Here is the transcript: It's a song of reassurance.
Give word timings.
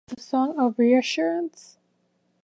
It's 0.11 0.23
a 0.23 0.25
song 0.25 0.57
of 0.57 0.79
reassurance. 0.79 1.77